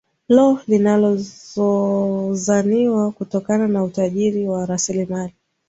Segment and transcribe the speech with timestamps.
[0.29, 5.33] lo linazozaniwa kutokana na utajiri wa raslimali